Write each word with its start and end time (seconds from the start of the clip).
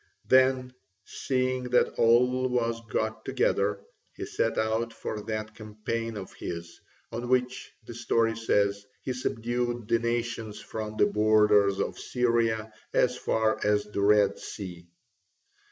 Then, 0.27 0.73
seeing 1.05 1.65
that 1.65 1.89
all 1.99 2.49
was 2.49 2.81
got 2.89 3.23
together, 3.23 3.81
he 4.15 4.25
set 4.25 4.57
out 4.57 4.93
for 4.93 5.21
that 5.21 5.53
campaign 5.53 6.17
of 6.17 6.33
his, 6.33 6.79
on 7.11 7.29
which, 7.29 7.71
the 7.85 7.93
story 7.93 8.35
says, 8.35 8.83
he 9.03 9.13
subdued 9.13 9.87
the 9.87 9.99
nations 9.99 10.59
from 10.59 10.97
the 10.97 11.05
borders 11.05 11.79
of 11.79 11.99
Syria 11.99 12.73
as 12.91 13.15
far 13.15 13.63
as 13.63 13.83
the 13.83 14.01
Red 14.01 14.39
Sea. 14.39 14.87